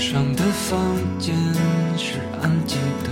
[0.00, 1.36] 假装的房间
[1.98, 3.10] 是安静的，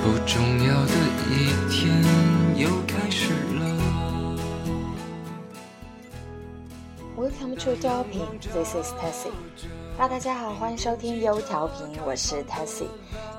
[0.00, 0.92] 不重要的
[1.28, 1.92] 一天
[2.56, 3.60] 又开始了。
[7.16, 9.32] Welcome to 调频，This is Tessie。
[9.98, 12.86] 大家好，欢迎收听优调频，我是 Tessie。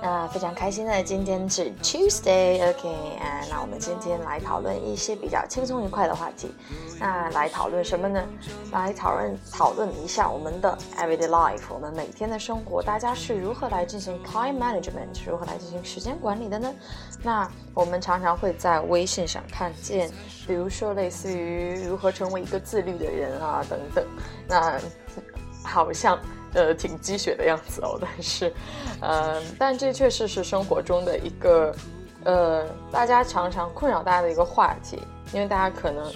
[0.02, 2.88] 那非常开心的，今天是 Tuesday，OK，、
[3.20, 6.50] 啊，那我们今天来讨论一些比较轻松愉快的话题。
[6.98, 8.24] 那来讨论什么呢？
[8.72, 16.74] 来讨论讨论一下我们的 everyday life，我们每天的生活，大家是如何来进行 time management，如何来进行时间管理的呢？
[17.22, 20.10] 那我们常常会在微信上看见，
[20.48, 24.06] 比如说类似于如何成为一个自律的人啊等等。
[24.48, 24.80] 那
[25.62, 26.18] 好像
[26.54, 28.54] 呃挺鸡血的样子哦，但是，
[29.02, 31.76] 呃，但这确实是生活中的一个
[32.24, 35.00] 呃大家常常困扰大家的一个话题，
[35.34, 36.12] 因为大家可能。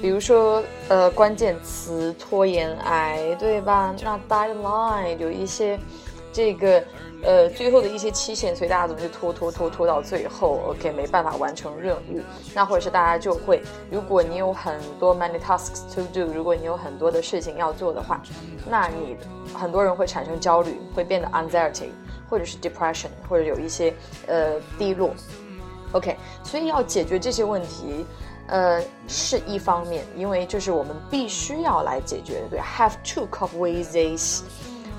[0.00, 3.94] 比如说，呃，关键词拖延癌，对吧？
[4.02, 5.78] 那 deadline 有一些
[6.32, 6.82] 这个
[7.22, 12.20] 呃最后的一些期限，所以大家总是拖拖拖拖到最后，OK，没办法完成任务。
[12.54, 18.22] 那或者是大家就会，如果你有很多 many tasks to do，如果你有很多的事情要做的话，
[18.68, 19.16] 那你
[19.54, 21.90] 很多人会产生焦虑，会变得 anxiety，
[22.28, 23.94] 或者是 depression，或者有一些
[24.26, 25.10] 呃低落。
[25.92, 28.06] OK，所以要解决这些问题。
[28.48, 34.42] 呃，是一方面，因为这是我们必须要来解决的，对，have to cope with this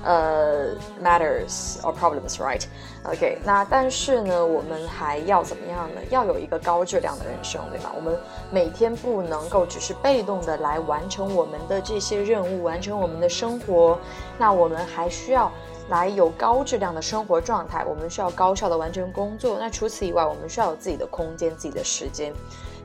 [0.04, 6.00] 呃，matters or problems，right？OK，、okay, 那但是呢，我们还要怎么样呢？
[6.10, 7.90] 要有一个高质量的人生，对吧？
[7.96, 8.16] 我们
[8.50, 13.98] 每天不能够只是被动的来完成我们的这些任务，完成我们的生活，
[14.38, 15.50] 那我们还需要
[15.88, 19.56] 来有高质量的生活状态，我们需要高效的完成工作。
[19.58, 22.32] 那除此以外，我们需要有自己的空间、自己的时间。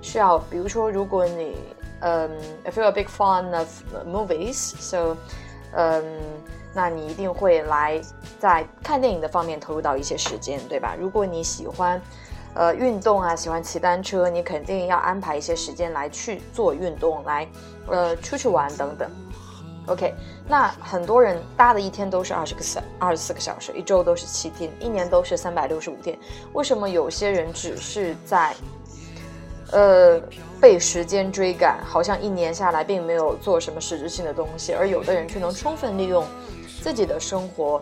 [0.02, 1.58] 需要，比如说，如果你，
[2.00, 2.30] 嗯
[2.64, 3.68] ，if you're a big fan of
[4.08, 5.18] movies，so，
[5.74, 6.02] 嗯，
[6.74, 8.00] 那你一定会来
[8.40, 10.96] 在看电影的方面投入到一些时间，对吧？
[11.00, 12.02] 如果你喜欢，
[12.54, 17.48] 呃，运动啊，喜欢骑单车，你肯定要安排一些时间来去做运动，来，
[17.88, 19.10] 呃，出去玩等等。
[19.88, 20.14] OK，
[20.48, 26.18] 那很多人搭的一天都是二十个小二十四个小时，一周都是七天，一年都是三百六十五天，
[26.54, 28.54] 为什么有些人只是在
[29.72, 30.22] 呃，
[30.60, 36.24] 被时间追赶，好像一年下来并没有做什么实质性的东西，而有的人却能充分利用
[36.82, 37.82] 自己的生活，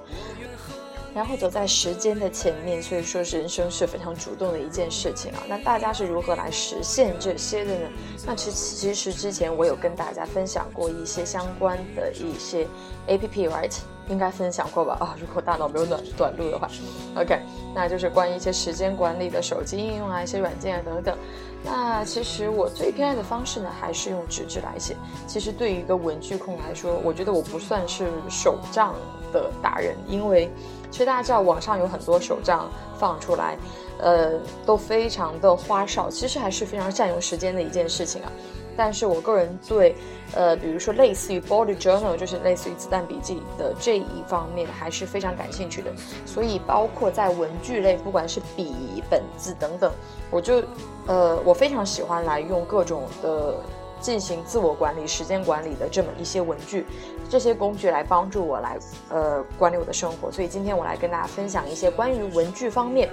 [1.13, 2.81] 然后走在时间的前面。
[2.81, 5.43] 所以说，人生是非常主动的一件事情啊。
[5.47, 7.89] 那大家是如何来实现这些的呢？
[8.25, 12.67] 那其其实之前我有跟大家分享过一些相关的一些
[13.07, 13.77] A P P，right？
[14.09, 14.95] 应该分享过吧？
[15.01, 16.69] 啊， 如果大脑没有短短路的话
[17.15, 17.39] ，OK，
[17.75, 21.17] 那就是关于一些时间管理的手机应用啊，一些软件啊等等。
[21.63, 24.95] 那其实我最偏爱的方式呢，还是用纸质来写。
[25.25, 28.95] 其实对于一个文具控来说，我觉得我不算是手账
[29.33, 30.49] 的达人，因为
[30.91, 33.57] 其实大家知道网上有很多手账放出来，
[33.99, 38.31] 呃，都非常的花哨，其实还是非常占用时间的一件事情啊。
[38.77, 39.95] 但是我个人对，
[40.33, 45.91] 呃，比如说类似于 bullet journal，就是类似于子弹笔记的这一方面，还是非常感兴趣的。
[46.25, 49.91] 所以包括在文具类，不管是笔、本子等等，
[50.29, 50.61] 我就，
[51.07, 53.55] 呃，我非常喜欢来用各种的
[53.99, 56.85] 进行自我管理、时间管理的这么一些文具，
[57.29, 58.77] 这些工具来帮助我来，
[59.09, 60.31] 呃，管理我的生活。
[60.31, 63.09] 所以今天我来跟大家分享一些关于文具方面。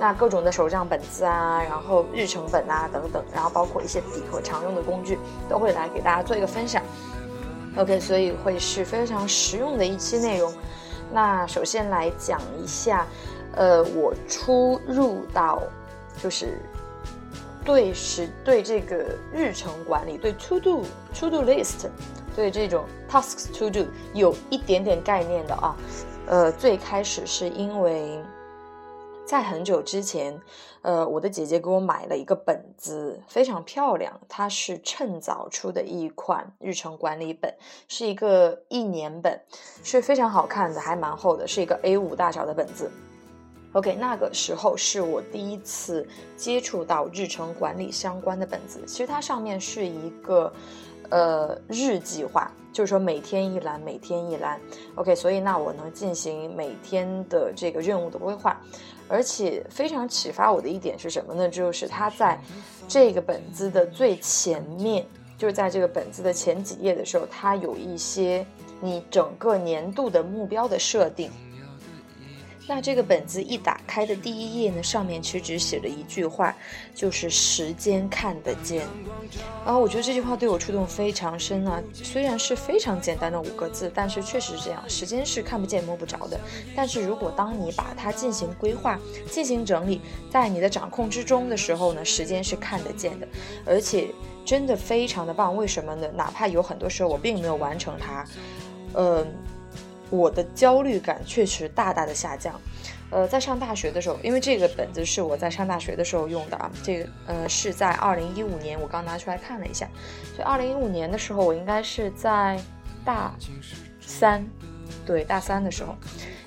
[0.00, 5.18] 那各种的手账本子啊，然后日程本啊等等，然后包括一些笔和常用的工具，
[5.48, 6.82] 都会来给大家做一个分享。
[7.76, 10.52] OK，所以会是非常实用的一期内容。
[11.12, 13.06] 那首先来讲一下，
[13.54, 15.62] 呃，我初入到
[16.20, 16.58] 就是
[17.64, 20.84] 对是对这个日程管理，对 To Do
[21.14, 21.88] To Do List，
[22.36, 25.76] 对这种 Tasks To Do 有一点点概念的啊。
[26.26, 28.22] 呃，最开始是因为。
[29.26, 30.38] 在很久之前，
[30.82, 34.20] 呃，我的姐姐给我买了一个本子，非常漂亮。
[34.28, 37.52] 它是趁早出的一款日程管理本，
[37.88, 39.40] 是一个一年本，
[39.82, 42.90] 是非常好看的，还蛮厚的，是一个 A5 大小的本子。
[43.74, 46.06] OK，那个时候是我第一次
[46.36, 48.80] 接触到日程管理相关的本子。
[48.86, 50.52] 其实它上面是一个
[51.10, 54.60] 呃日计划，就是说每天一栏，每天一栏。
[54.94, 58.60] OK，所以那我能进行每天的这个任务的规划。
[59.08, 61.48] 而且非常启发我的一点是什么呢？
[61.48, 62.40] 就是它在
[62.86, 65.04] 这个本子的最前面，
[65.36, 68.46] 就是在这个本子的前几页的时候，它有一些
[68.80, 71.28] 你整个年度的目标的设定。
[72.66, 76.56] 那这个本子一打开的第一页呢，上面其实只写了一句话，
[76.94, 78.86] 就是“时间看得见”。
[79.66, 81.82] 然后我觉得这句话对我触动非常深啊。
[81.92, 86.40] 虽然是非常简单的五个字，但是确实是这样，时间是看不见摸不着的。
[86.74, 88.98] 但是如果当你把它进行规划、
[89.30, 90.00] 进行整理，
[90.30, 93.28] 在你的掌控之中的时候呢，时间是看得见的，
[93.66, 94.08] 而且
[94.44, 95.54] 真的非常的棒。
[95.54, 96.08] 为什么呢？
[96.14, 98.24] 哪怕有很多时候我并没有完成它，
[98.94, 99.26] 呃。
[100.14, 102.60] 我的焦虑感确实大大的下降，
[103.10, 109.88] 呃，在上大学的时候，因为这个本子是我在上大学的时候用的啊，这个呃是在二零一五年，我刚拿出来看了一下，
[110.36, 112.58] 所以二零一五年的时候，我应该是在
[113.04, 113.34] 大
[114.00, 114.46] 三，
[115.04, 115.96] 对，大三的时候，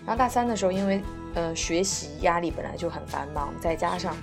[0.06, 1.02] 然后大三的时候，因为
[1.36, 4.16] 呃学习压力本来就很繁忙，再加上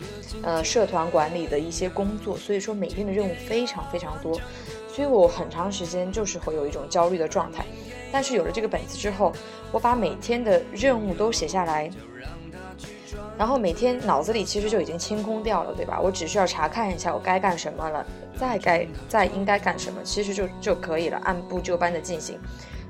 [0.43, 4.41] 呃社团管理的一些工作，所以说每天的任务非常非常多，
[4.89, 7.65] 所以我很长时间就是会有一种焦虑的状态。
[8.15, 9.33] 但是有了这个本子之后，
[9.73, 11.91] 我把每天的任务都写下来，
[13.37, 16.01] 然后每天脑子里其实就已经清空掉了，对吧？
[16.01, 18.07] 我只需要查看一下我该干什么了，
[18.39, 22.39] 再该再应该干什么，其实就就可以了，按部就班的进行，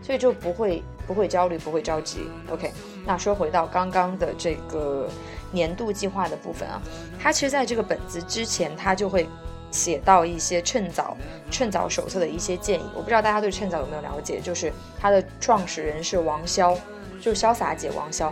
[0.03, 2.29] 所以就不会不会焦虑，不会着急。
[2.51, 2.71] OK，
[3.07, 5.09] 那说回到刚刚的这个
[5.51, 6.83] 年度计划的部分啊，
[7.19, 9.27] 它其实在这个本子之前，它就会。
[9.75, 11.17] 写到一些趁早
[11.51, 16.79] 趁早手册的一些建议，我不知道大家对趁早有没有了解，就是它的创始人是王潇，
[17.21, 18.31] 就是潇洒姐王潇。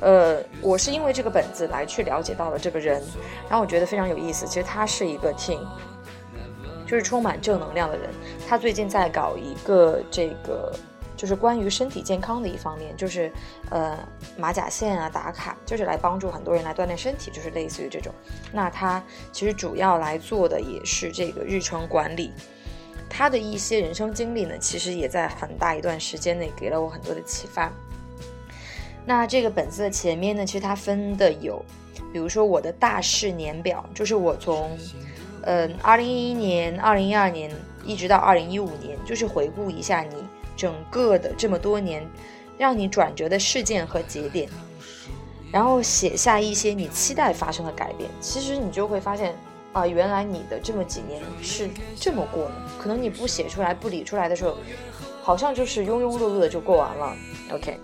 [0.00, 3.02] 呃，我是因为这个本子来去了解到了这个人，
[3.48, 4.46] 然后我觉得非常有意思。
[4.46, 5.58] 其实他是一个挺，
[6.86, 8.10] 就是充满正能量的人。
[8.46, 10.72] 他最近在搞一个这个。
[11.22, 13.30] 就是关于身体健康的一方面，就是
[13.70, 13.96] 呃
[14.36, 18.12] 马甲线啊打卡，就是来帮助很多人来锻炼身体，就是类似于这种。
[18.52, 22.32] 那他其实主要来做的也是这个日程管理。
[23.08, 27.72] 他的一些人生经历呢，其实也在很大一段时间内给了我很多的启发。
[29.06, 31.64] 那这个本子的前面呢，其实它分的有，
[32.12, 34.76] 比如说我的大事年表，就是我从
[35.42, 37.48] 嗯二零一一年、二零一二年
[37.84, 40.16] 一直到二零一五年，就是回顾一下你。
[40.56, 42.06] 整个的这么多年，
[42.58, 44.48] 让你转折的事件和节点，
[45.50, 48.08] 然后写下一些你期待发生的改变。
[48.20, 49.34] 其实你就会发现，
[49.72, 52.52] 啊，原来你的这么几年是这么过的。
[52.78, 54.56] 可能你不写出来、不理出来的时候，
[55.22, 57.16] 好像就是庸庸碌碌的就过完了。
[57.52, 57.78] OK，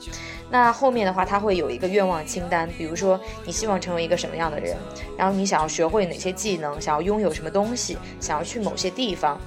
[0.50, 4.76] 那后面的话，它会有一个愿望清单，比如说你希望成为一个什么样的人，
[5.17, 9.38] 然后你想要学会哪些技能，想要拥有什么东西，想要去某些地方。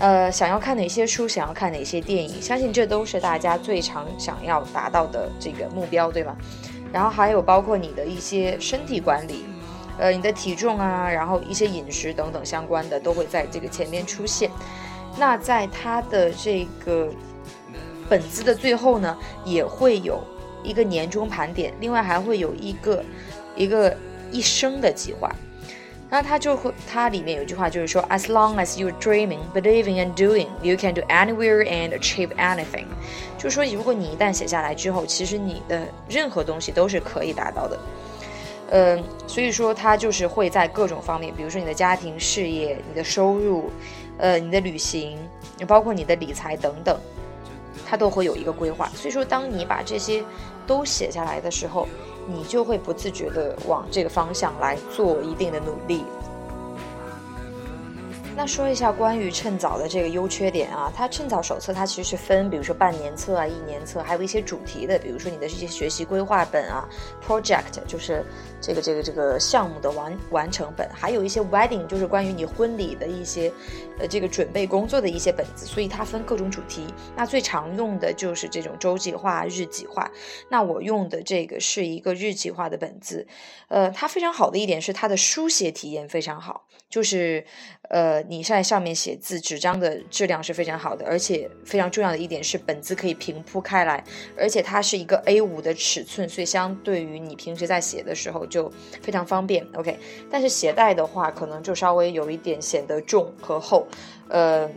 [0.00, 6.34] 呃，想要看哪些书，想要看哪些电影，相信这都是大家最常想要达到的这个目标，对吧？
[6.90, 9.44] 然后还有包括你的一些身体管理，
[9.98, 14.50] 呃，你的体重啊，然后一些饮食等等相关的都会在这个前面出现。
[15.18, 17.12] 那在它的这个
[18.08, 20.18] 本子的最后呢，也会有
[20.64, 23.04] 一个年终盘点，另外还会有一个
[23.54, 23.94] 一个
[24.32, 25.30] 一生的计划。
[26.10, 32.86] 那它就会，它里面有句话就是说，As long as you're dreaming, believing and doing, you can do anywhere and achieve anything。
[33.38, 37.78] 就是说，如果你一旦写下来之后，其实你的任何东西都是可以达到的。
[38.72, 43.70] 嗯，所以说它就是会在各种方面，比如说你的家庭、事业、你的收入，
[44.18, 45.16] 呃，你的旅行，
[45.66, 46.98] 包括你的理财等等，
[47.86, 48.88] 它都会有一个规划。
[48.94, 50.24] 所以说，当你把这些
[50.66, 51.88] 都写下来的时候，
[52.32, 56.04] 你就会不自觉地往这个方向来做一定的努力。
[58.40, 66.88] 那说一下关于趁早的这个优缺点啊，它趁早手册它其实是分，比如说半年册啊、一年册，还有一些主题的，比如说你的这些学习规划本啊
[67.22, 68.24] ，project 就是
[68.58, 73.52] 这个这个这个项目的完完成本，还有一些 wedding 就是关于你婚礼的一些
[73.98, 76.86] 呃这个准备工作的一些本子，所以它分各种主题。
[77.14, 80.10] 那最常用的就是这种周计划、日计划。
[80.48, 83.26] 那我用的这个是一个日计划的本子，
[83.68, 87.42] 呃，它非常好的一点是它的书写体验非常好，就是
[87.88, 88.20] 呃。
[88.28, 94.04] 你在上面写字，纸张的质量是非常好的，而且非常重要的一点是本子可以平铺开来，
[94.36, 98.70] 而且它是一个 A5 的尺寸，所以相对于你平时在写的时候就
[99.02, 99.66] 非常方便。
[99.74, 99.98] OK，
[100.30, 103.86] 但是携带的话可能就稍微有一点显得重和厚，
[104.28, 104.70] 呃，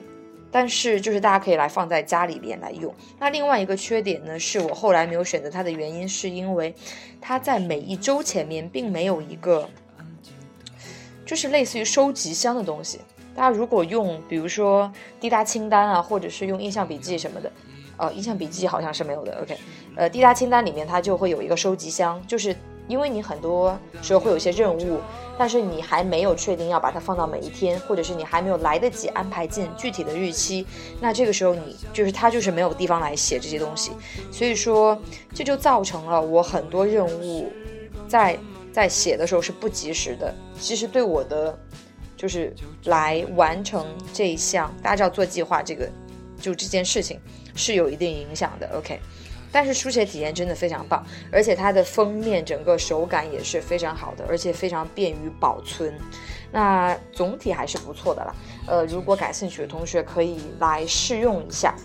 [0.50, 2.93] 但是就是大家可以来放在家里边来用。
[3.20, 6.74] 那另外一个缺点呢，是我后来没有选择它的原因，是因为
[7.22, 9.70] 它在每一周前面并没有一个，
[11.33, 12.99] 就是类似于收集箱的东西。
[13.35, 17.51] 大家如果用，比如说滴答清单啊，或者是用印象笔记什么的，
[17.97, 19.35] 呃，印象笔记好像是没有的。
[19.41, 19.57] OK，
[19.95, 22.55] 呃，滴答清单里面它就会有一个收集箱，就是
[22.87, 24.99] 因为你很多时候会有一些任务，
[25.35, 30.67] 但是你还没有确定要把它放到每一天，或者是你还没有来得及安排进具体的日期，
[31.01, 33.89] 那这个时候你就是它就是没有地方来写这些东西，
[34.31, 34.95] 所以说
[35.33, 37.51] 这就造成了我很多任务
[38.07, 38.37] 在
[38.73, 41.57] 在写的时候是不及时的，其实对我的
[42.17, 42.51] 就是
[42.85, 45.87] 来完成这一项，大家知道做计划这个
[46.41, 47.19] 就这件事情
[47.55, 48.99] 是有一定影响的，OK。
[49.51, 55.93] 但是书写体验真的非常棒，而且它的封面整个手感也是非常好的，而且非常便于保存。
[56.51, 58.35] 那总体还是不错的啦。
[58.65, 61.75] 呃，如果感兴趣的同学可以来试用一下。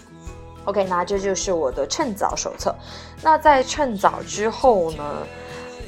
[0.64, 2.74] OK，那这就是我的趁早手册。
[3.22, 5.26] 那在趁早之后呢？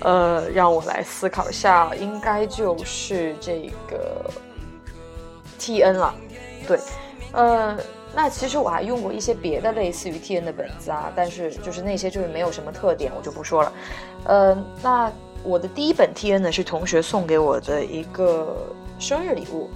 [0.00, 4.30] 呃，让我来思考一下，应该就是这个
[5.58, 6.14] TN 了。
[6.66, 6.78] 对，
[7.32, 7.76] 呃。
[8.12, 13.72] 那其实我还用过一些别的类似于 T N 的本子啊，但是就是那些就是没有什么特点，我就不说了。
[14.24, 15.12] 呃，那
[15.44, 18.66] 我的第一本 T N 呢是同学送给我的一个
[18.98, 19.70] 生日礼物，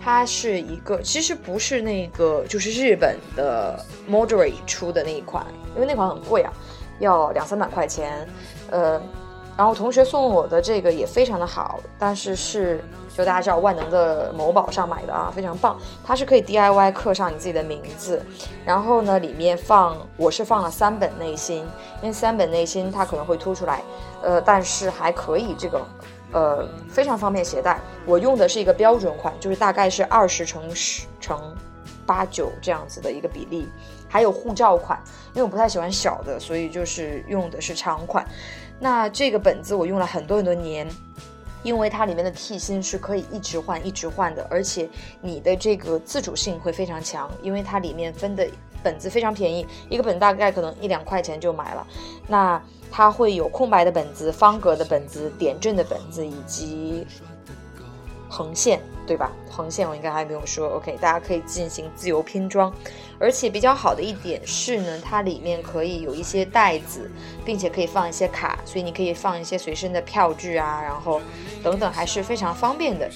[0.00, 5.44] 它是一个其实不是那个就是日本的 Moderate 出的那一款，
[5.74, 6.52] 因为那款很贵啊，
[7.00, 8.24] 要两三百块钱。
[8.70, 9.02] 呃，
[9.60, 12.82] 然后同学送我的这个也非常的好，但是是。
[13.12, 15.76] 就大家知道万能的某宝上买的啊，非常棒。
[16.02, 18.24] 它是可以 DIY 刻上你自己的名字，
[18.64, 21.58] 然后呢，里面放我是放了三本内心，
[22.00, 23.82] 因为三本内心它可能会凸出来，
[24.22, 25.86] 呃，但是还可以这个，
[26.32, 27.78] 呃，非常方便携带。
[28.06, 31.38] 我用的是一个标准款，就是大概是二十乘十乘
[32.06, 33.68] 八九这样子的一个比例。
[34.08, 34.98] 还有护照款，
[35.34, 38.24] 因为我不太喜欢小的，所以就是用的是长款。
[38.80, 40.88] 那这个本子我用了很多很多年。
[41.62, 44.88] 因为它里面的替芯是可以一直换、一直换的，而且
[45.20, 48.48] 你的这个自主性会非常强，因为它里面分的
[48.82, 51.86] 本子非常便宜，一个本大概可能一两块钱就买了。
[52.26, 52.58] 那
[52.90, 57.06] 它会有空白的本子、方格的本子、点阵的本子以及
[58.26, 58.80] 横线。
[59.10, 59.32] 对吧？
[59.50, 60.68] 横线我应该还没有说。
[60.76, 62.72] OK，大家可以进行自由拼装，
[63.18, 67.10] 而且比较好的一点是呢，它里面可以有一些袋子，
[67.44, 71.20] 并且可以放一些卡，所以你可以放一些随身的票据啊，然后
[71.60, 73.10] 等等，还是非常方便的。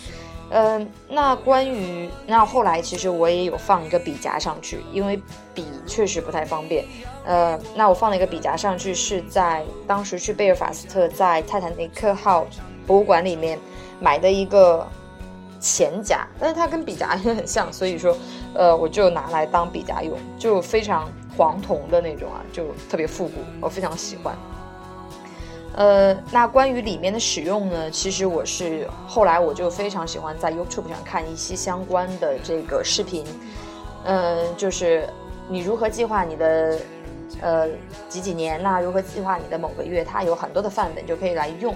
[0.51, 5.17] 嗯，那关于那后来其实我也有放一个笔夹上去，因为
[5.55, 6.85] 笔确实不太方便。
[7.25, 12.45] 呃，那我放了一个笔夹上去，是在当时去贝尔法斯特在泰坦尼克号
[12.85, 13.57] 博物馆里面
[14.01, 14.85] 买的一个。
[15.64, 18.14] 钱夹，但是它跟笔夹也很像，所以说，
[18.52, 24.37] 呃，我就拿来当笔夹用，就非常黄铜的那种啊，就特别复古，我非常喜欢。
[25.75, 33.25] 呃，那关于里面的使用呢，其实我是后来我就非常喜欢在 YouTube 上看一些相关的这个视频，
[34.04, 35.09] 嗯，就是
[35.49, 36.78] 你如何计划你的
[37.40, 37.68] 呃
[38.06, 41.75] 几几年呐，如何计划你的某个月，它有很多的范本就可以来用。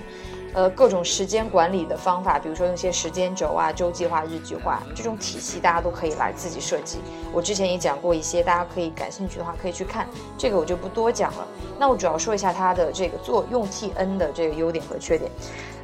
[0.58, 6.98] 呃，各种时间管理的方法，比如说用些时间轴啊、周计划、日计划这种体系，大家都可以来自己设计。
[7.32, 11.46] 我之前也讲过一些，大家可以感兴趣的话可以去看，这个我就不多讲了。
[11.78, 15.30] 那我主要说一下它的这个做用 T N 的这个优点和缺点。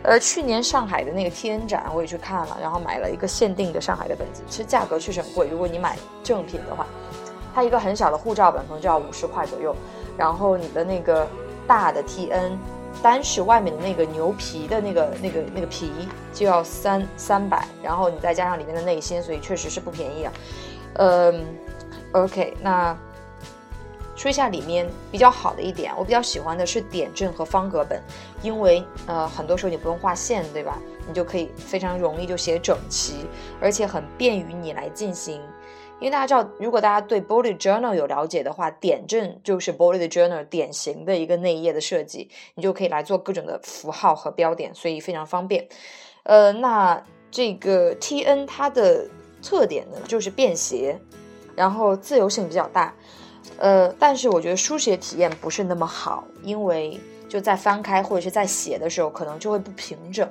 [0.02, 5.47] 呃，去年上海的那个 T N 展我也去看了，然后买了一个限定的上海的本子，其实价格确实很贵。
[5.47, 6.85] 如果你买正品的话，
[7.54, 9.73] 它一个很小的护照本可能就要五十块左右，
[10.19, 11.25] 然后你的那个
[11.64, 12.59] 大的 T N。
[13.03, 15.91] 单是外面的那个牛皮的那个、那个、那个皮
[16.33, 20.33] 就要三三百，然后你再加上里面的内芯，所以确实是不便宜啊。
[20.95, 21.45] 嗯
[22.13, 22.97] ，OK，那
[24.17, 28.01] 说一下里面比较好的一点，我比较喜欢的是点阵和方格本，
[28.43, 30.79] 因为呃很多时候你不用画线，对吧？
[31.07, 33.27] 你就可以非常容易就写整齐，
[33.61, 35.43] 而且很便于你来进行。
[36.04, 45.66] 因为大家知道，如果大家对 bullet journal 有了解的话，点阵就是 bullet journal 典型的一个内页的设计，你就可以来做各种的符号和标点，所以非常方便。
[46.25, 49.08] 呃，那这个 T N 它的
[49.42, 51.00] 特点呢，就是便携，
[51.56, 52.94] 然后自由性比较大。
[53.58, 60.28] 呃，但是我觉得书写体验不是那么好，因为就在翻开或者是在写的时候，可能就会不平整。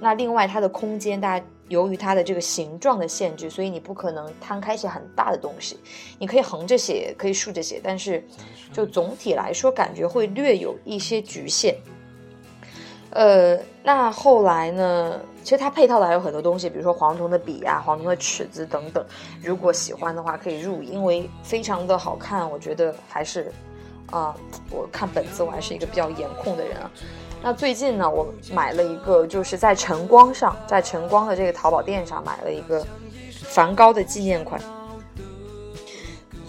[0.00, 1.46] 那另外它的空间，大家。
[1.68, 5.78] 由于它的这个形状的限制，所以你不可能摊开写很大的东西。
[6.18, 8.22] 你可以横着写，可以竖着写，但是
[8.74, 11.74] 就总体来说，感觉会略有一些局限。
[13.08, 15.18] 呃，那后来呢？
[15.42, 19.04] 其实它配套的还有很多东西，比如说黄铜的笔啊、黄铜的尺子等等。
[19.42, 22.48] 如果喜欢的话，可以入，因为非常的好看。
[22.48, 23.52] 我觉得还是
[24.10, 24.34] 啊，
[24.70, 26.90] 我看本子，我还是一个比较颜控的人啊。
[27.42, 32.86] 那最近呢，我买了一个，就是在晨光上，在晨光的这个淘宝店上买了一个
[33.32, 34.60] 梵高的纪念款。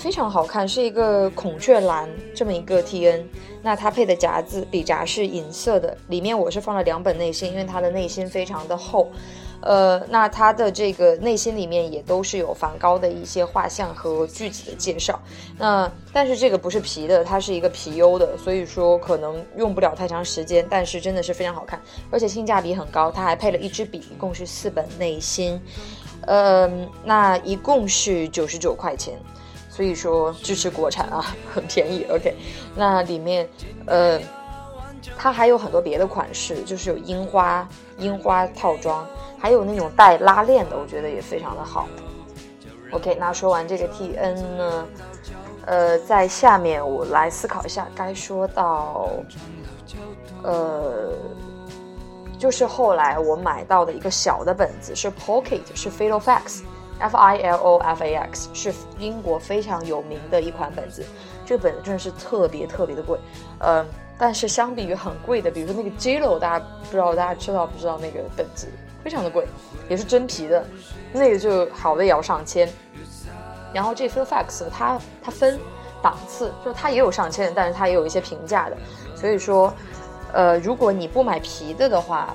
[0.03, 3.25] 非常好看，是一个孔雀蓝这么一个 T N。
[3.62, 9.10] 那它配的夹子笔夹是银色的，里面我是放了两本内心，因为它的内心非常的厚。
[9.62, 15.17] 呃，那它的这个内心里面也都是有梵高的一些画像和句子的介绍。
[15.57, 20.67] 那但是这个不是皮的，它是一个皮优的，所以说可能用不了太长时间。
[20.69, 21.81] 但是真的是非常好看，
[22.12, 23.10] 而且性价比很高。
[23.10, 25.57] 它还配了一支笔，一共是四本内心。
[26.27, 26.69] 呃，
[27.05, 29.13] 那一共是九十九块钱，
[29.75, 32.05] 所以说支持国产啊， 很便宜。
[32.11, 32.35] OK，
[32.75, 33.49] 那里面
[33.87, 34.19] 呃，
[35.17, 39.03] 它还有很多别的款式，就是有樱花樱花套装。
[39.39, 41.87] 还有那种带拉链的，我觉得也非常的好。
[42.91, 44.87] OK，那说完这个 TN 呢，
[45.65, 49.09] 呃，在下面我来思考一下，该说到，
[50.43, 51.11] 呃，
[52.37, 56.61] 就是后来我买到的一个小的本子是 Pocket，是 filofax
[57.03, 61.03] F I L O F A X 是英国非常有名的一款本子。
[61.45, 63.19] 这个本子真的是特别特别的贵，
[63.60, 63.86] 呃，
[64.17, 68.67] 但是相比于很贵的，比如说那个 Jilo，大家不知道大家知道不知道那个本子？
[69.03, 69.45] 非常的贵，
[69.89, 70.65] 也是真皮的，
[71.12, 72.69] 那个就好的也要上千。
[73.74, 75.60] 然后这 f i l f a x 它它分
[76.01, 78.77] 档次，就它也有上千，但是它也有一些平价的。
[79.13, 79.74] 所以说，
[80.31, 82.33] 呃，如果你不买皮的的话，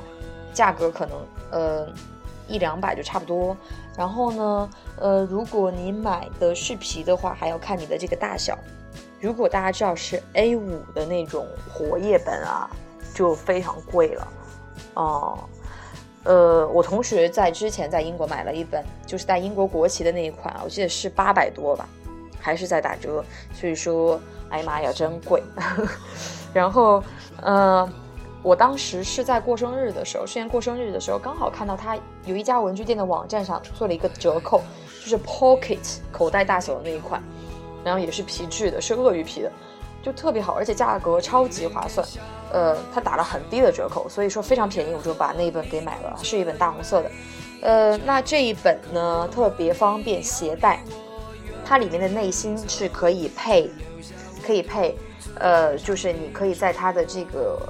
[0.53, 1.17] 价格可能
[1.53, 1.87] 呃
[2.47, 3.57] 一两百就差不多。
[3.99, 8.57] 然后呢，呃，如果你买的是皮的话，还要看你的这个大小。
[9.21, 12.71] 如果大家知道是 A 五的那种活页本啊，
[13.13, 14.29] 就非常贵了，
[14.95, 15.39] 哦。
[16.23, 21.89] 呃，我同学在之前在英国买了一本，就是带英国国旗的那一款，我记得是八百多吧，
[22.41, 25.43] 还是在打折，所以说，哎呀妈呀，真贵。
[26.55, 27.03] 然后，
[27.41, 27.91] 呃，
[28.49, 34.63] 我当时是在过生日的时候，去年过生日的时候，刚好看到他有一家文具店的网站上做了一个折扣，
[35.03, 37.23] 就是 Pocket 口袋大小的那一款，
[37.85, 39.53] 然后也是皮质的，是鳄鱼皮的。
[40.03, 42.07] 就特别好，而且价格超级划算，
[42.51, 47.11] 呃，它打了很低的折扣，所以说非常便宜，我就把那一本给买了，是一本大红色的，
[47.61, 50.83] 呃，那这一本呢特别方便携带，
[51.67, 53.71] 它里面的内心是可以配，
[54.43, 54.97] 可以配，
[55.39, 57.61] 呃，就是你可以在它的这个。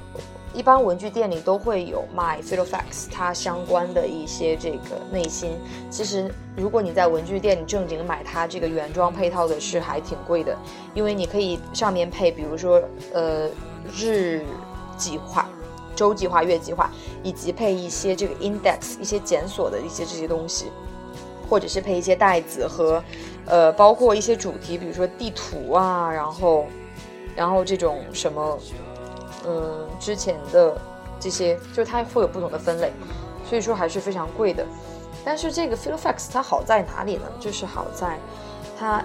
[0.55, 5.53] 一般文具店里都会有卖 Filofax 它相关的一些这个内心。
[5.91, 10.57] 其实如果你在文具店里正经买它这个原装配套的是还挺贵的，
[10.95, 12.83] 因为你可以上面配，比如说
[13.13, 13.49] 呃
[13.95, 14.43] 日
[14.97, 15.49] 计划、
[15.95, 16.91] 周计划、月计划，
[17.23, 20.73] 以及配一些这个 index 一些检索的一些这些东西，
[21.49, 23.05] 或者是配一些袋子和
[23.47, 26.67] 呃包括一些主题，比如说地图啊，然后
[27.37, 28.59] 然后这种什么。
[29.47, 30.77] 嗯，之前的
[31.21, 32.93] 这些就是它会有不同的分类，
[33.49, 34.65] 所以说还是非常贵的。
[35.25, 37.25] 但是这个 Filofax 它好在哪里呢？
[37.39, 38.19] 就是好在
[38.79, 39.05] 它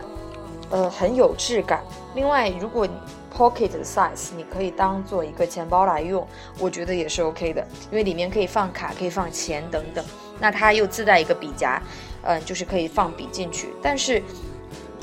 [0.70, 1.84] 呃很有质感。
[2.16, 2.94] 另外，如果你
[3.36, 6.26] Pocket size 你可以当做一个钱包来用，
[6.60, 10.06] 我觉得也是 OK 的，因为里面可以放卡，可以放钱等等。
[10.40, 11.82] 那它又自带一个笔夹，
[12.22, 13.74] 嗯，就是可以放笔进去。
[13.82, 14.22] 但是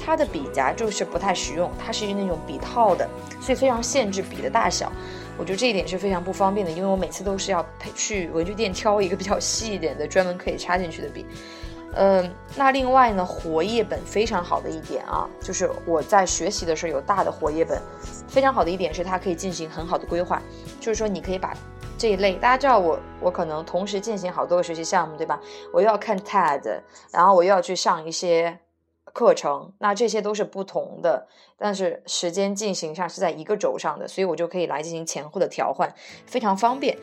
[0.01, 3.09] 它的笔夹就是不太实用，它是那种笔套的，
[3.41, 4.91] 所以非常限制笔的大小。
[5.39, 11.25] 我觉得这一点是非常不方便的，因为我每次都是要去文具店挑一个比较细一点的，专门可以插进去的笔。
[11.95, 17.81] 嗯，那另外呢，活页本非常好的一点啊，就是我在学习的时候有大的活页本，
[18.29, 20.41] 非常好的一点是它可以进行很好的规划，
[20.79, 21.55] 就是说你可以把
[21.97, 25.41] 这一类，大家知道我我可能同时进行好多个学习项目，对吧？
[25.73, 26.81] 我又要看 TED，
[27.13, 28.59] 然后我又要去上一些。
[29.13, 31.27] 课程，那这些都是不同的，
[31.59, 35.93] 但是时间进行上是在一个轴上的，所以我就可以来进行前后的调换，
[36.27, 36.97] 非常方便。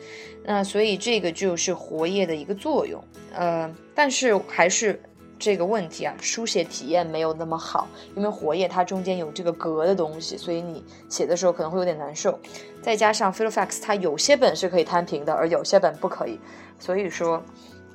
[0.44, 3.02] 那所以这个就是活页的一个作用，
[3.34, 5.00] 呃，但是还是
[5.38, 12.38] 这个问题啊，书写体验没有那么好，因为活页它中间有这个格的东西，所以你写的时候可能会有点难受。
[12.82, 16.40] 再加上 Filofax 它有些本是可以摊平的，而有些本不可以，
[16.78, 17.42] 所以说。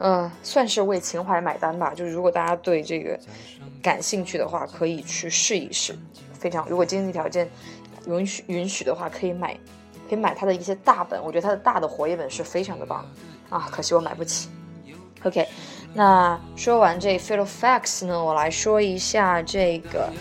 [0.05, 1.93] 嗯，算是为情怀买单吧。
[1.95, 3.17] 就是如果大家对这个
[3.81, 5.95] 感兴趣的话，可以去试一试。
[6.37, 7.49] 非常，如果经济条件
[8.05, 9.57] 允许允许的话，可以买，
[10.09, 11.23] 可以买它的一些大本。
[11.23, 13.05] 我觉得它的大的活页本是非常的棒
[13.49, 14.49] 啊，可惜我买不起。
[15.23, 15.47] OK，
[15.93, 20.11] 那说完这 Filofax 呢，我来说一下这个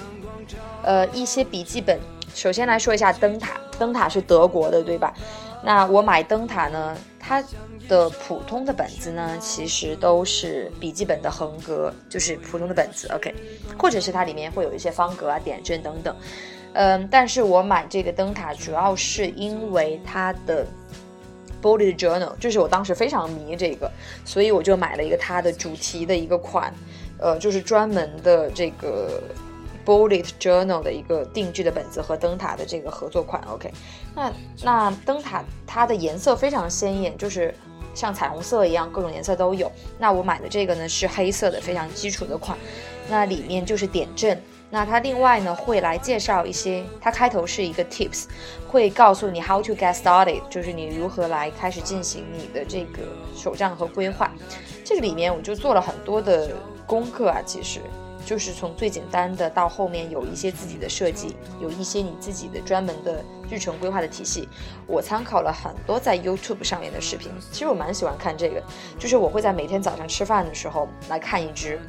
[0.85, 1.99] 呃一些笔记本。
[2.33, 5.13] 首先来说一下灯塔，灯塔是德国的，对吧？
[5.65, 7.43] 那我买灯塔呢，它。
[7.89, 13.35] 的普通的本子呢，其实都是笔记本的横格，就是普通的本子，OK，
[13.79, 16.17] 或者是它里面会有一些方格啊、点阵等等，
[16.75, 20.67] 嗯，但是我买这个灯塔主要是因为它的
[21.61, 23.91] bullet journal，就是我当时非常迷这个，
[24.25, 26.73] 所以我就买了一个它的主题的一个款，
[27.19, 29.23] 呃，就是专门的这个
[29.85, 33.43] Bullet Journal 的一个定制的本子和灯塔的这个合作款。
[33.49, 33.71] OK，
[34.15, 37.55] 那那灯塔它的颜色非常鲜艳，就是
[37.95, 39.71] 像彩虹色一样，各种颜色都有。
[39.99, 42.57] 那我买的这个呢是黑色的，非常基础的款。
[43.09, 44.41] 那里面就是点阵。
[44.71, 48.25] 那它另外呢会来介绍一些，它开头是一个 tips，
[48.67, 53.03] 会告诉你 how to get started，就是你如何来开始进行你的这个
[53.37, 54.33] 手账和规划。
[54.83, 56.53] 这个里面我就做了很多的
[56.87, 57.81] 功课啊，其实
[58.25, 64.49] 就是从最简单的到后面有一些自己的设计，有一些你自己的专门的日程规划的体系。
[64.87, 68.63] 我参考了很多在 YouTube 上面的视频，其实我蛮喜欢看这个，
[68.99, 71.81] 就是我会在每天早上吃饭的时候来看一支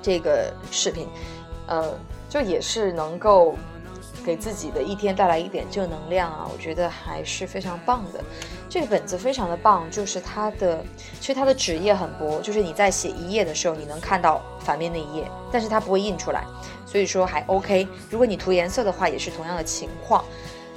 [0.00, 1.06] 这个视频。
[1.68, 1.94] 呃，
[2.28, 3.54] 就也是能够
[4.24, 8.22] 给自己的一天带来一点正能量啊，我觉得还是非常棒的。
[8.72, 10.82] 这个本子非常的棒，就是它的，
[11.20, 16.42] 其实它的纸页很薄，就是你在写一页的时候，你能看到反面那一页，但是它不会印出来，
[16.86, 17.86] 所以说还 OK。
[18.08, 20.24] 如果你涂颜色的话，也是同样的情况，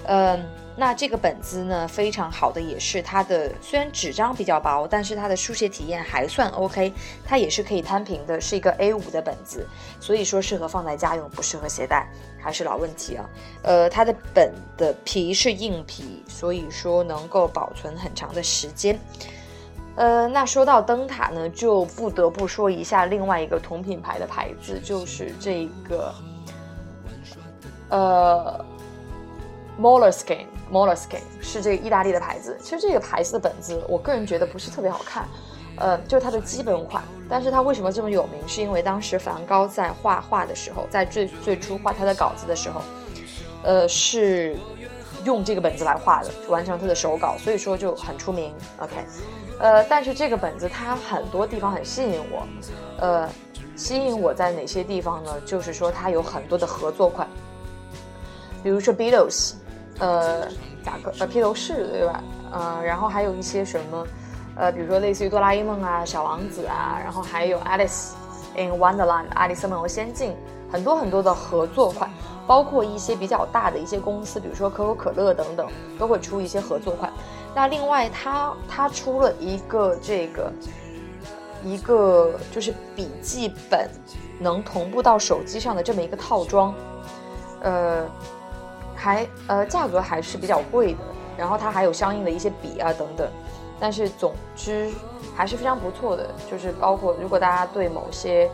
[0.07, 0.45] 嗯。
[0.77, 6.91] 那这个本子呢，非常好的也是它的，虽然纸张比较薄，但是它的书写体验还算 OK，
[7.23, 9.65] 它也是可以摊平的，是一个 A5 的本子，
[10.01, 12.05] 所以说适合放在家用，不适合携带，
[12.37, 13.29] 还是老问题啊。
[13.61, 18.99] 呃，它的本的皮是硬皮，所以说能够保存很长的时间。
[19.95, 26.13] 呃，那说到灯塔呢，就不得不说一下另外一个同品牌的牌子，就是这个，
[27.87, 28.65] 呃。
[29.79, 32.57] Moleskine，Moleskine 是这个意大利的牌子。
[32.61, 35.27] 其实这个牌子的本子，我个人觉得不是特别好看，
[35.77, 37.03] 呃，就是它的基本款。
[37.27, 38.39] 但是它为什么这么有名？
[38.47, 42.81] 是因为当时梵高在画画的时候，在最最初画他的稿子的时候，
[43.63, 44.55] 呃，是
[45.25, 48.53] 用这个本子来画的，完成他的手稿，所以说就很出名。
[48.79, 48.93] OK，
[49.59, 52.47] 呃，但是这个本子它很多地方很吸引我，
[52.99, 53.29] 呃，
[53.75, 55.33] 吸引我在哪些地方呢？
[55.45, 57.27] 就是说它有很多的合作款，
[58.63, 59.55] 比如说 Beatles。
[59.99, 60.47] 呃，
[60.83, 62.23] 甲壳呃披头士对吧？
[62.51, 64.07] 呃，然后还有一些什么，
[64.55, 68.11] 呃，比如说类似于哆啦 A 梦啊、小王子啊，然后还有 Alice
[68.55, 70.35] in Wonderland 爱丽丝梦游仙境，
[70.71, 72.09] 很多很多的合作款，
[72.45, 77.11] 包括一些比较大的一些公司，比如说可口可乐等等，都会出一些合作款。
[77.53, 80.51] 那另外，它它出了一个这个
[81.63, 83.89] 一个就是笔记本
[84.39, 86.73] 能同步到手机上的这么一个套装，
[87.61, 88.05] 呃。
[88.95, 90.99] 还呃价格还是比较贵的，
[91.37, 93.29] 然后它还有相应的一些笔啊等等，
[93.79, 94.89] 但是总之
[95.35, 96.29] 还是非常不错的。
[96.49, 98.49] 就是包括如果大家对某些，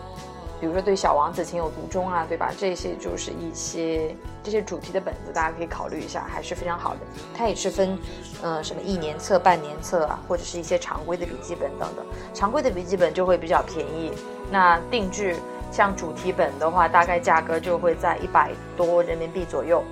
[0.60, 2.52] 比如说对小王子情有独钟啊，对吧？
[2.58, 7.00] 这些就是一些这些主题的本子，大家可以考虑一下，还是非常好的。
[7.36, 7.98] 它也是分，
[8.44, 12.06] 呃什么一年册、半年册啊，或者是一些常规的笔记本等等。
[12.34, 14.12] 常规的笔记本就会比较便宜，
[14.52, 15.36] 那定制
[15.72, 19.84] 像主题本的话，大概价格就会在一百多人民币左右。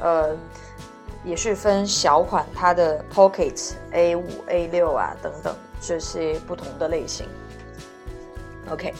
[0.00, 0.36] 呃，
[1.24, 7.26] 也是分小款，它的 Pocket A 五、A 六啊等等这些不同的类型。
[8.70, 8.92] OK，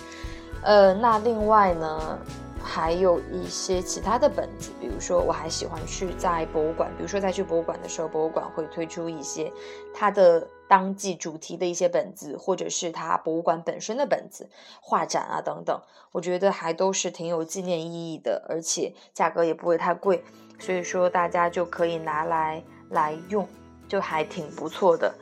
[0.62, 2.18] 呃，那另外呢，
[2.62, 9.52] 还有一些其他的本子，比如说我还喜欢去在博物馆，比如说在去博物馆的时候，博物馆会推出一些
[9.92, 14.48] 它的当季主题的一些本子，或者是它博物馆本身的本子、
[14.80, 15.80] 画展啊等等，
[16.12, 20.24] 我觉得还都是挺有纪念意义的，而且价格也不会太贵。
[20.58, 23.48] 所以说，大家就可以拿来来用，
[23.88, 25.14] 就还挺不错的。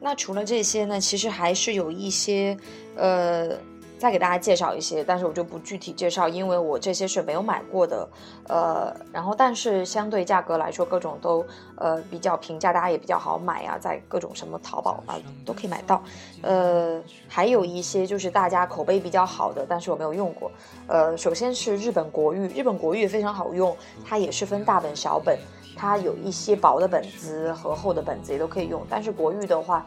[0.00, 2.56] 那除了这些呢，其实还是有一些，
[2.96, 3.58] 呃。
[3.98, 8.08] 再给大家介绍一些，但是我就不具体介绍，因为我这些是没有买过的，
[8.48, 11.44] 呃，然后但是相对价格来说，各种都
[11.76, 16.02] 呃比较平价，大家也比较好买啊，在各种什么淘宝啊都可以买到，
[16.42, 20.50] 呃，还有一些就是大家口碑比较好的，但是我没有用过，
[20.86, 25.38] 呃，首先是日本国誉，日本国誉非常好用，它也是分大本小本，
[25.74, 29.86] 它有一些薄的本子和厚的本子也都可以用，但是国誉的话，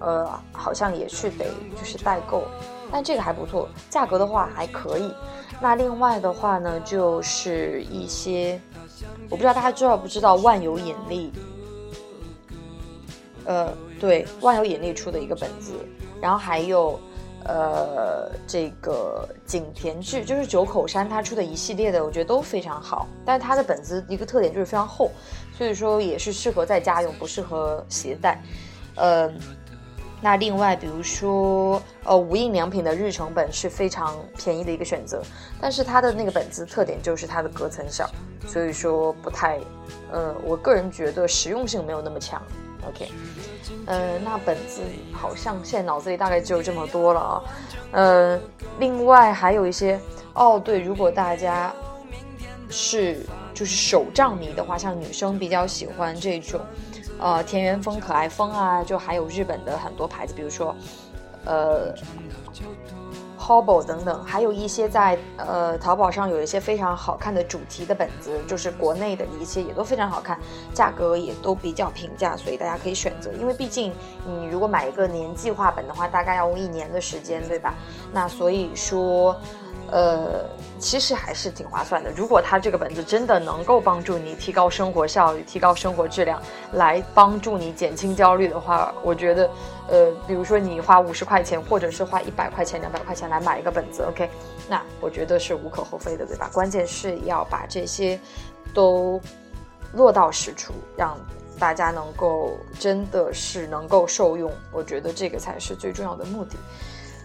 [0.00, 1.44] 呃，好像也是得
[1.78, 2.44] 就是代购。
[2.92, 5.12] 但这个还不错，价格的话还可以。
[5.60, 8.60] 那另外的话呢，就是一些，
[9.28, 11.32] 我不知道大家知道不知道万有引力，
[13.44, 15.72] 呃，对，万有引力出的一个本子，
[16.20, 16.98] 然后还有，
[17.44, 23.06] 呃，这个景田志，就是九口山他出的一系列的，我觉得都非常好。
[23.24, 25.10] 但是它的本子一个特点就是非常厚，
[25.56, 28.42] 所以说也是适合在家用，不适合携带，
[28.94, 29.30] 呃。
[30.22, 35.22] 那另外，比如说，呃，无印良品的日程本是非常便宜的一个选择，
[35.60, 38.08] 但是它的那个本子特点就是它的隔层小，
[38.46, 39.58] 所以说不太，
[40.12, 42.42] 呃，我个人觉得实用性没有那么强。
[42.88, 43.10] OK，
[43.86, 47.42] 呃，那本子好像现在脑子里大概只有这么多了啊。
[47.92, 48.40] 呃，
[48.78, 50.00] 另外还有一些
[50.34, 51.74] 哦，对，如果大家
[52.70, 56.60] 是就是手账迷的话，像女生比较喜欢这种
[57.20, 60.74] 呃田园风、可爱风啊，就还有日本的很多牌子，比如说
[61.44, 61.94] 呃。
[63.42, 70.38] Hobo 等等，还有一些在呃淘宝上有一些非常好看的主题的本子，就是国内的一些也都非常好看，
[70.74, 73.32] 价格也都比较平价，所以大家可以选择。
[73.32, 73.92] 因为毕竟
[74.26, 77.74] 你如果买一个年计划本的话，大概要用一年的时间，对吧？
[78.12, 79.34] 那所以说。
[79.92, 80.44] 呃，
[80.80, 82.10] 其实还是挺划算的。
[82.16, 89.50] 如果它这个本子真的能够帮助你提高生活效率、提高生活质量，来帮助你减轻焦虑的话，我觉得，
[89.88, 94.28] 呃，比如说你花五十块钱，或者是花一百块钱、两百块钱来买一个本子，OK，
[94.68, 96.50] 那我觉得是无可厚非的，对吧？
[96.52, 98.18] 关键是要把这些
[98.72, 99.20] 都
[99.92, 101.16] 落到实处，让
[101.58, 104.50] 大家能够真的是能够受用。
[104.72, 106.56] 我觉得这个才是最重要的目的。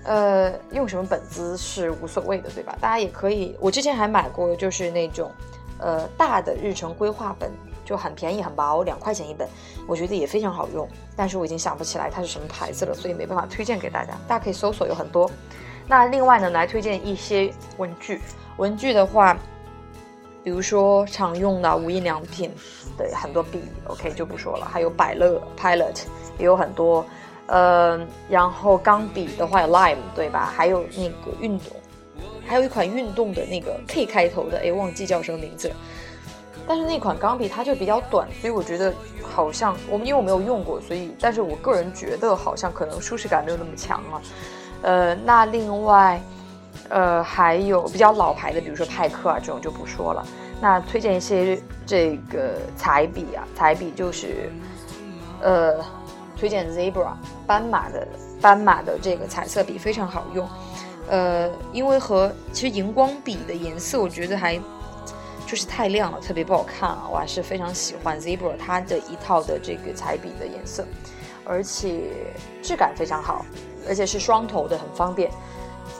[0.06, 2.78] 呃，用什么本子是无所谓的，对吧？
[2.80, 5.32] 大家也可以，我之前还买过，就是那种，
[5.80, 7.52] 呃，大的日程规划本，
[7.84, 9.48] 就很便宜，很薄，两块钱一本，
[9.88, 10.88] 我觉得也非常好用。
[11.16, 14.14] 但是我已经想不起来它是什么牌子了，所以没办法推荐给大家。
[14.28, 15.30] 大家可以搜索，有很多。
[15.88, 18.22] 那另外呢，来推荐一些文具。
[18.58, 19.36] 文具的话，
[20.44, 22.52] 比如说常用的无印良品
[22.96, 24.66] 的很多笔，OK 就不说了。
[24.72, 26.04] 还有百乐 Pilot
[26.38, 27.04] 也有很多。
[27.48, 30.52] 呃，然后钢笔的话有 Lime 对吧？
[30.56, 31.78] 还有那个运动，
[32.46, 35.72] 还有一款运动的那个 K 开头的，哎，忘记叫什么名字。
[36.68, 44.22] 但是那款钢笔它就比较短，所以我觉得好像我们因为我没有用过，所以但是我个人觉得好像可能舒适感没有那么强啊。
[44.82, 46.20] 呃，那另外，
[46.90, 50.26] 呃，还有比较老牌的，比如说派克啊这种就不说了。
[50.60, 54.50] 那推荐一些这个彩笔啊，彩笔就是，
[55.42, 55.76] 呃。
[56.36, 57.14] 推荐 Zebra
[57.48, 58.08] 斑马的
[58.42, 60.48] 斑马的这个彩色笔非常好用，
[61.10, 64.60] 呃，因为和其实荧光笔的颜色我觉得还
[65.48, 67.08] 就是太亮了，特别不好看啊。
[67.12, 70.86] 我还是非常喜欢 Zebra 它的一套的这个彩笔的颜色，
[71.46, 72.02] 而且
[72.62, 73.46] 质感非常好，
[73.88, 75.32] 而且是双头的，很方便。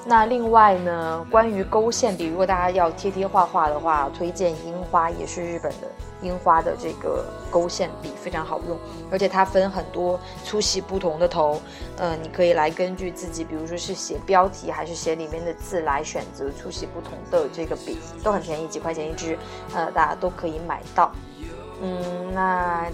[0.06, 5.88] 那另外呢，关于勾线笔，如果大家要贴贴画画的话，推荐樱花，也是日本的
[6.22, 8.78] 樱花的这个勾线笔非常好用，
[9.12, 11.60] 而且它分很多粗细不同的头，
[11.98, 19.38] 嗯，你可以来根据自己，比如说是写标题还是写里面的字来选择粗细不同的这个笔，都很便宜，几块钱一支，
[19.74, 21.12] 呃，大家都可以买到。
[21.82, 22.88] 嗯，那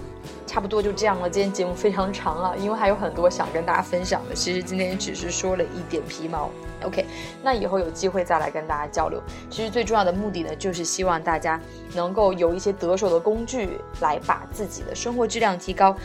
[0.52, 1.30] 差不多就这样了。
[1.30, 4.34] 今天节目非常长了，因为还有很多想跟大家分享的。
[4.34, 6.50] 其实今天只是说了一点皮毛。
[6.84, 7.06] OK，
[7.42, 9.18] 那以后有机会再来跟大家交流。
[9.48, 11.58] 其实最重要的目的呢，就是希望大家
[11.94, 15.96] 能够有一些得手的工具，来把自己的生活质量提高。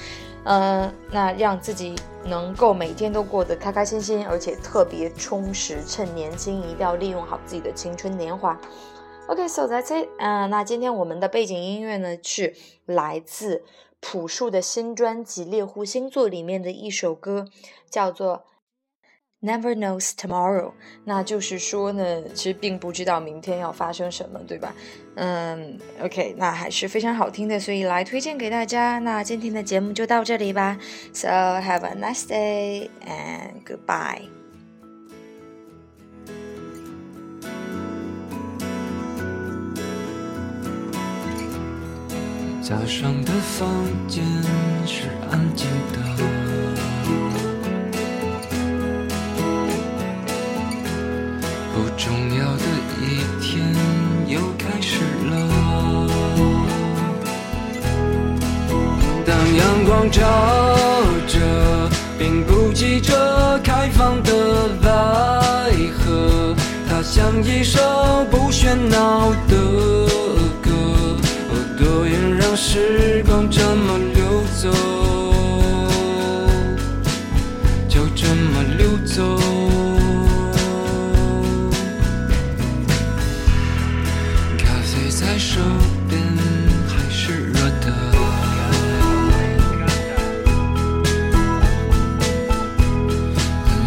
[0.46, 5.84] 嗯，那让自己能够每天都过得开开心心，而且特别充实。
[5.86, 8.58] 趁年轻，一定要利用好自己的青春年华。
[9.28, 10.08] OK，so that's it。
[10.20, 12.54] 嗯，那今天我们的背景音乐呢是
[12.86, 13.62] 来自
[14.00, 17.48] 朴树的新专辑《猎户星座》里面的一首歌，
[17.90, 18.46] 叫做
[19.48, 20.70] 《Never Knows Tomorrow》。
[21.06, 24.74] 那就是说呢，其实并不知道明天要发生什么，对吧？
[25.16, 29.00] 嗯，OK，那还是非常好听的，所以来推荐给大家。
[29.00, 30.78] 那今天的节目就到这里吧。
[31.14, 34.47] So have a nice day and goodbye.
[42.68, 43.70] 早上的房
[44.10, 44.26] 间
[44.86, 46.00] 是安静的，
[51.74, 52.64] 不重要的
[53.00, 53.74] 一天
[54.28, 55.00] 又开始
[55.30, 55.34] 了。
[59.26, 60.20] 当阳光照
[61.26, 64.90] 着，并不急着开放的百
[65.98, 66.54] 合，
[66.90, 67.80] 它像一首
[68.30, 69.97] 不喧闹的。
[72.70, 74.70] 时光这么溜走，
[77.88, 79.38] 就这么溜走。
[84.58, 85.62] 咖啡在手
[86.10, 86.22] 边
[86.90, 87.88] 还是热的，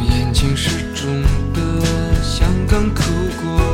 [0.09, 1.61] 眼睛是肿的，
[2.23, 3.03] 像刚哭
[3.43, 3.70] 过。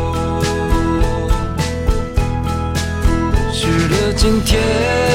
[4.16, 5.05] 今天。